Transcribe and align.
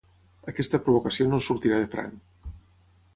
Aquesta 0.51 0.79
provocació 0.87 1.27
no 1.29 1.39
els 1.39 1.51
sortirà 1.51 1.79
de 1.83 1.91
franc. 1.95 2.51